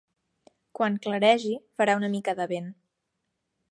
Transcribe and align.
Quan 0.79 0.97
claregi, 1.03 1.53
farà 1.81 1.99
una 2.03 2.13
mica 2.17 2.39
de 2.43 2.53
vent. 2.57 2.77